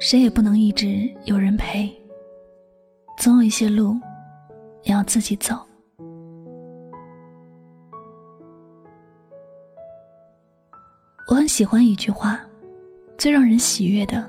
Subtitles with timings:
[0.00, 1.90] 谁也不能一直有人陪，
[3.18, 3.98] 总有一些路
[4.84, 5.58] 也要自己走。
[11.28, 12.40] 我很喜欢一句话：
[13.18, 14.24] 最让人喜悦的，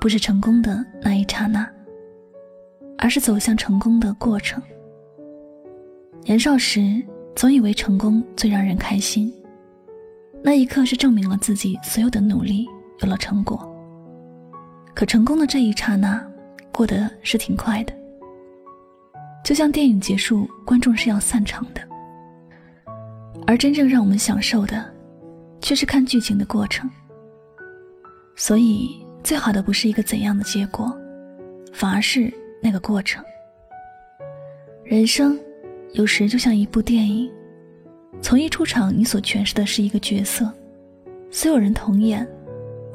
[0.00, 1.70] 不是成功的那一刹那，
[2.96, 4.60] 而是走向成功的过程。
[6.22, 7.02] 年少时，
[7.36, 9.30] 总以为成功最让人开心，
[10.42, 12.66] 那一刻是证明了自己所有的努力
[13.02, 13.70] 有了成果。
[14.94, 16.24] 可成功的这一刹那，
[16.72, 17.92] 过得是挺快的，
[19.44, 21.80] 就像电影结束，观众是要散场的，
[23.46, 24.92] 而真正让我们享受的。
[25.60, 26.90] 却是看剧情的过程，
[28.36, 30.94] 所以最好的不是一个怎样的结果，
[31.72, 32.30] 反而是
[32.60, 33.24] 那个过程。
[34.84, 35.40] 人生
[35.94, 37.32] 有时就像一部电影，
[38.20, 40.52] 从一出场，你所诠释的是一个角色，
[41.30, 42.28] 所有人同演，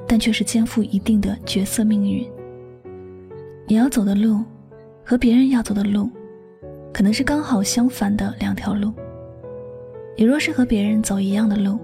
[0.10, 2.28] 但却是肩负一定的角色命运。
[3.68, 4.44] 你要走的路，
[5.06, 6.10] 和别人要走的路，
[6.92, 8.92] 可能是刚好相反的两条路。
[10.18, 11.78] 你若是和别人走一样的路，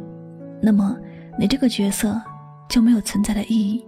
[0.59, 0.97] 那么，
[1.37, 2.19] 你这个角色
[2.67, 3.85] 就没有存在的意义。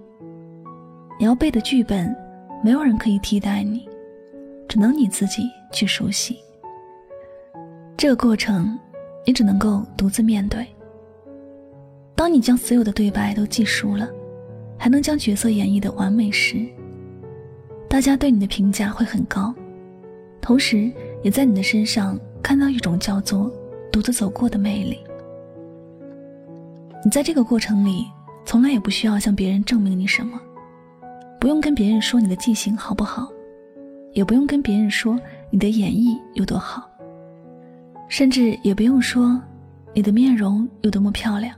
[1.19, 2.15] 你要背的剧本，
[2.63, 3.89] 没有人可以替代你，
[4.67, 6.37] 只能你自己去熟悉。
[7.97, 8.77] 这个过程，
[9.25, 10.63] 你只能够独自面对。
[12.15, 14.07] 当你将所有的对白都记熟了，
[14.77, 16.65] 还能将角色演绎的完美时，
[17.89, 19.53] 大家对你的评价会很高，
[20.39, 20.91] 同时
[21.23, 23.51] 也在你的身上看到一种叫做
[23.91, 24.99] 独自走过的魅力。
[27.03, 28.05] 你在这个过程里，
[28.45, 30.39] 从来也不需要向别人证明你什么，
[31.39, 33.27] 不用跟别人说你的记性好不好，
[34.13, 36.89] 也不用跟别人说你的演绎有多好，
[38.09, 39.41] 甚至也不用说
[39.93, 41.55] 你的面容有多么漂亮。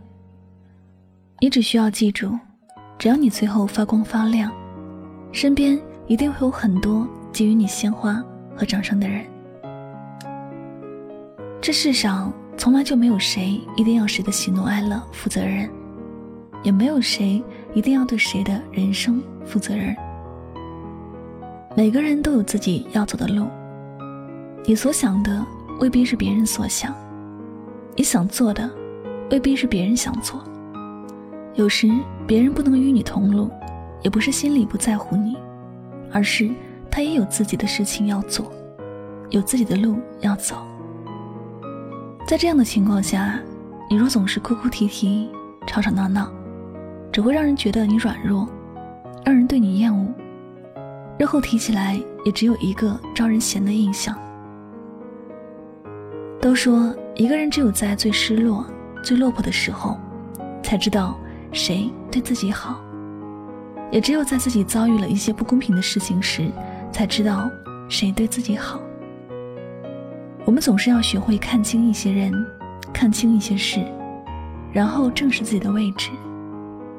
[1.42, 2.38] 你只需要记住，
[3.00, 4.52] 只要你最后发光发亮，
[5.32, 8.24] 身边一定会有很多给予你鲜花
[8.56, 9.26] 和掌声的人。
[11.60, 12.32] 这世上。
[12.60, 15.70] 从来就没有谁一定要谁的喜怒哀乐负责任，
[16.62, 17.42] 也没有谁
[17.74, 19.96] 一定要对谁的人生负责任。
[21.74, 23.48] 每个人都有自己要走的路，
[24.66, 25.42] 你所想的
[25.80, 26.94] 未必是别人所想，
[27.96, 28.70] 你想做的
[29.32, 30.44] 未必是别人想做。
[31.56, 31.90] 有时
[32.30, 33.50] 别人不能与你同路，
[34.04, 35.36] 也不是心里不在乎你，
[36.12, 36.48] 而是
[36.92, 38.52] 他也有自己的事情要做，
[39.32, 40.58] 有自己的路要走。
[42.28, 43.40] 在这样的情况下，
[43.90, 45.28] 你若总是哭哭啼啼、
[45.66, 46.32] 吵吵闹闹，
[47.12, 48.48] 只会让人觉得你软弱，
[49.26, 50.06] 让人对你厌恶。
[51.18, 54.16] 日后提起来，也只有一个招人嫌的印象。
[56.40, 58.64] 都说一个人只有在最失落、
[59.04, 59.98] 最落魄的时候，
[60.62, 61.18] 才知道
[61.52, 62.76] 谁对自己好；
[63.92, 66.50] 也只有在自己遭遇了一些不公平的事情时，
[66.92, 67.50] 才知道
[67.88, 68.80] 谁对自己好。
[70.46, 72.34] 我们总是要学会看清一些人，
[72.92, 73.86] 看清一些事，
[74.74, 76.10] 然后正视自己的位置，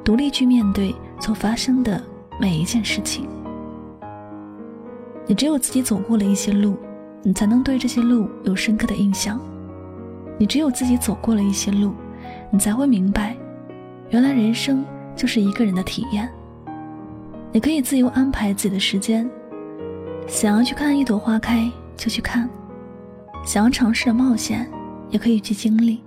[0.04, 2.00] 独立去面对所发生的
[2.38, 3.28] 每一件事情。
[5.26, 6.76] 你只有自己走过了一些路，
[7.22, 9.36] 你才能对这些路有深刻的印象；
[10.38, 11.92] 你只有自己走过了一些路，
[12.50, 13.36] 你才会明白，
[14.10, 14.84] 原来人生
[15.16, 16.28] 就是一个人的体验。
[17.52, 19.28] 你可以自由安排自己的时间，
[20.26, 22.48] 想要去看一朵花开就去看。
[23.44, 24.70] 想要尝试的冒险，
[25.08, 26.02] 也可以去经历。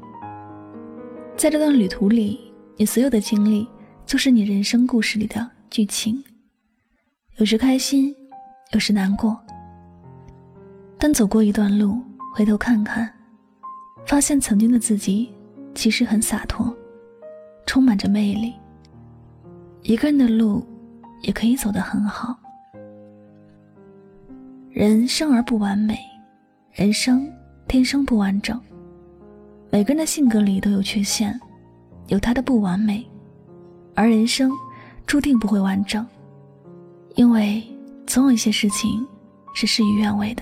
[1.36, 2.40] 在这段旅途里，
[2.78, 3.68] 你所有的经历
[4.06, 6.24] 就是你人生故事里的剧情。
[7.38, 8.16] 有时开心，
[8.72, 9.38] 有时难过。
[10.98, 12.00] 但走过一段路，
[12.34, 13.12] 回头看看，
[14.06, 15.30] 发现曾经的自己
[15.74, 16.74] 其实很洒脱，
[17.66, 18.54] 充满着魅力。
[19.84, 20.66] 一个人的路，
[21.24, 22.38] 也可以走得很好。
[24.72, 26.00] 人生而不完美。
[26.72, 27.30] 人生
[27.68, 28.60] 天生不完整，
[29.70, 31.40] 每个人的性格里都有缺陷，
[32.08, 33.06] 有他的不完美，
[33.94, 34.52] 而人生
[35.06, 36.04] 注定不会完整，
[37.16, 37.62] 因为
[38.08, 39.06] 总有一些事情
[39.54, 40.42] 是事与愿违的。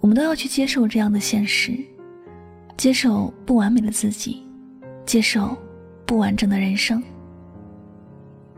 [0.00, 1.78] 我们都要去接受这样的现实，
[2.76, 4.44] 接受不完美的自己，
[5.06, 5.56] 接受
[6.04, 7.02] 不完整的人生。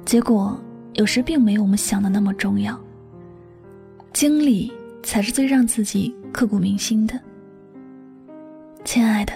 [0.05, 0.59] 结果
[0.95, 2.79] 有时并没有我们想的那么重要，
[4.13, 4.73] 经历
[5.03, 6.15] 才是最让自己。
[6.35, 7.15] 刻骨铭心的，
[8.85, 9.33] 亲爱的，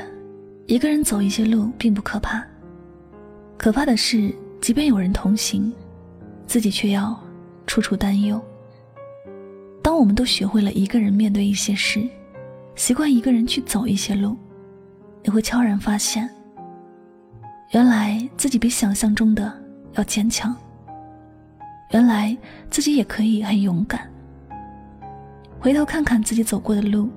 [0.67, 2.45] 一个人走一些路并不可怕，
[3.57, 5.73] 可怕的是，即便有人同行，
[6.45, 7.17] 自己却要
[7.69, 8.43] 处处担忧。
[9.81, 12.05] 当我们都学会了一个人面对一些事，
[12.75, 14.37] 习惯一个人去走一些路，
[15.23, 16.29] 你会悄然发现，
[17.75, 19.58] 原来自己比想象中的
[19.99, 20.55] 要坚强。
[21.91, 22.37] 原来
[22.71, 24.09] 自己也可以很勇敢。
[25.59, 27.11] 回头看看自己走过的路，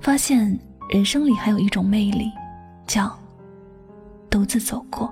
[0.00, 0.58] 发现
[0.90, 2.30] 人生里还有一种魅力，
[2.86, 3.10] 叫
[4.28, 5.10] 独自走过。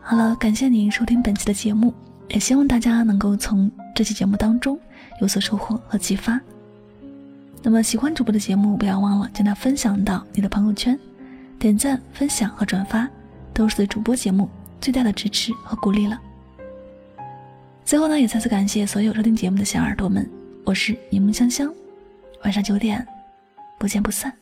[0.00, 1.94] 好了，感谢您收听本期的节目，
[2.28, 4.78] 也希望大家能够从这期节目当中
[5.20, 6.40] 有所收获和启发。
[7.62, 10.98] 那么喜欢主播的节目，不要忘了将它分享到你的朋友圈，
[11.58, 13.08] 点赞、分享和转发
[13.54, 14.48] 都是对主播节目
[14.80, 16.20] 最大的支持和鼓励了。
[17.84, 20.28] 最后呢，也再次感谢所有收听节目的小耳朵们，
[20.64, 21.72] 我是柠檬香香，
[22.44, 23.06] 晚上九点
[23.78, 24.41] 不见不散。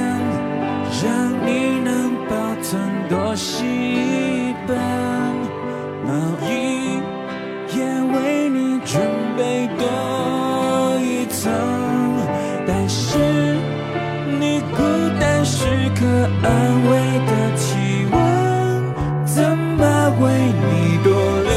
[20.21, 21.09] 为你多
[21.41, 21.51] 留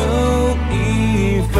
[0.73, 0.75] 一
[1.53, 1.55] 份？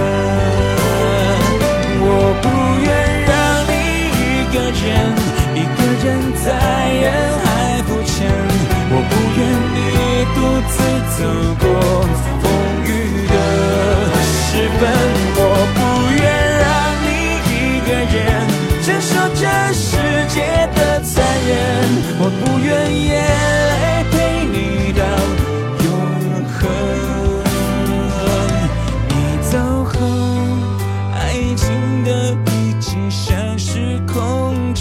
[2.01, 2.03] 我
[2.43, 2.45] 不
[2.85, 2.89] 愿
[3.29, 3.33] 让
[3.69, 3.73] 你
[4.19, 4.83] 一个人。
[5.55, 6.05] 一个人
[6.43, 6.47] 在
[7.03, 7.05] 人
[7.45, 7.47] 海
[7.87, 8.17] 浮沉，
[8.91, 9.41] 我不愿
[9.75, 9.77] 你
[10.35, 10.37] 独
[10.73, 10.75] 自
[11.17, 11.19] 走
[11.61, 11.65] 过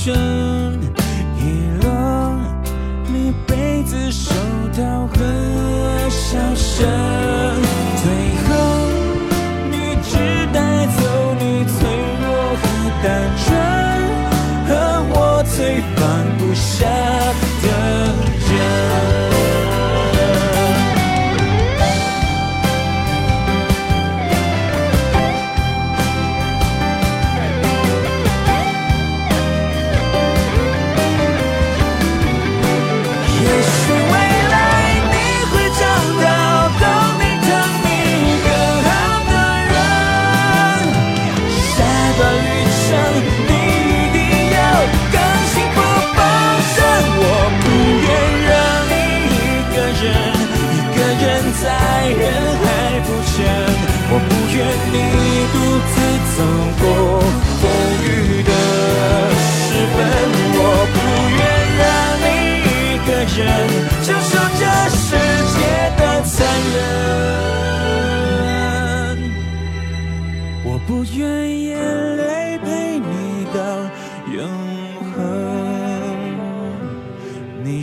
[0.05, 0.32] 空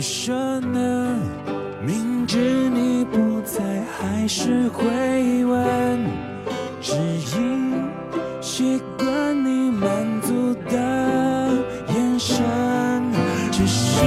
[0.01, 1.15] 你说呢？
[1.85, 3.61] 明知你不在，
[3.99, 5.99] 还是会问，
[6.81, 6.95] 只
[7.37, 7.85] 因
[8.41, 9.05] 习惯
[9.45, 9.87] 你满
[10.23, 10.75] 足的
[11.93, 12.43] 眼神，
[13.51, 14.01] 只是。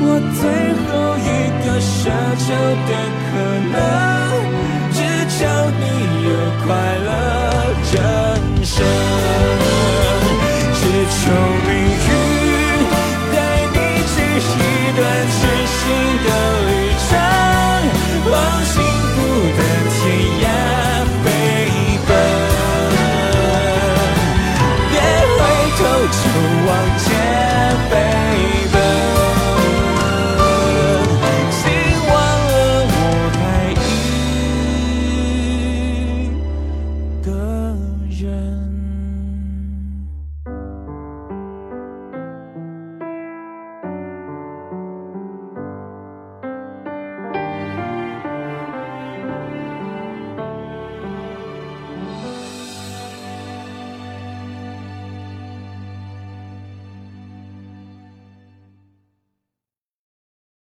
[0.00, 0.46] 我最
[0.86, 0.92] 后
[1.26, 1.28] 一
[1.64, 1.98] 个奢
[2.38, 2.46] 求
[2.86, 2.90] 的
[3.26, 3.34] 可
[3.74, 3.76] 能，
[4.94, 4.96] 只
[5.34, 5.42] 求
[5.74, 5.82] 你
[6.22, 6.30] 有
[6.64, 6.68] 快
[7.04, 7.10] 乐
[7.90, 7.98] 人
[8.64, 8.76] 生，